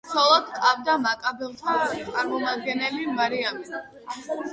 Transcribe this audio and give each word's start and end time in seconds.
ცოლად 0.11 0.45
ჰყავდა 0.51 0.93
მაკაბელთა 1.01 1.75
წარმომადგენელი 2.07 3.05
მარიამი. 3.19 3.79